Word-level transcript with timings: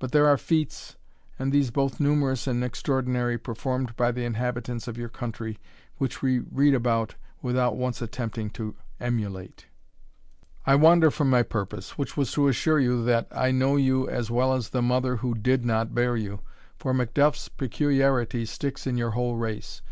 But 0.00 0.10
there 0.10 0.26
are 0.26 0.36
feats, 0.36 0.96
and 1.38 1.52
these 1.52 1.70
both 1.70 2.00
numerous 2.00 2.48
and 2.48 2.64
extraordinary, 2.64 3.38
performed 3.38 3.94
by 3.94 4.10
the 4.10 4.24
inhabitants 4.24 4.88
of 4.88 4.98
your 4.98 5.08
country, 5.08 5.60
which 5.98 6.22
we 6.22 6.40
read 6.40 6.74
without 7.40 7.76
once 7.76 8.02
attempting 8.02 8.50
to 8.50 8.74
emulate. 8.98 9.66
I 10.66 10.74
wander 10.74 11.08
from 11.08 11.30
my 11.30 11.44
purpose, 11.44 11.96
which 11.96 12.16
was 12.16 12.32
to 12.32 12.48
assure 12.48 12.80
you, 12.80 13.04
that 13.04 13.28
I 13.30 13.52
know 13.52 13.76
you 13.76 14.08
as 14.08 14.28
well 14.28 14.54
as 14.54 14.70
the 14.70 14.82
mother 14.82 15.18
who 15.18 15.34
did 15.36 15.64
not 15.64 15.94
bear 15.94 16.16
you, 16.16 16.40
for 16.76 16.92
MacDuff's 16.92 17.48
peculiarity 17.48 18.46
sticks 18.46 18.82
to 18.82 18.92
your 18.92 19.10
whole 19.12 19.36
race. 19.36 19.82